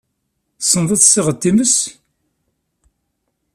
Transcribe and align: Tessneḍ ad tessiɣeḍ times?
Tessneḍ 0.59 0.91
ad 0.91 0.99
tessiɣeḍ 1.01 1.37
times? 1.41 1.75